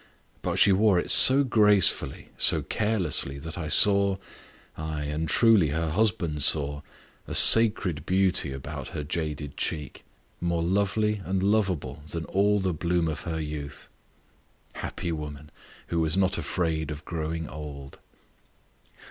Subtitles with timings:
[0.41, 4.17] But she wore it so gracefully, so carelessly, that I saw
[4.75, 6.81] ay, and truly her husband saw
[7.27, 10.03] a sacred beauty about her jaded cheek,
[10.39, 13.89] more lovely and lovable than all the bloom of her youth.
[14.73, 15.51] Happy woman!
[15.89, 17.99] who was not afraid of growing old.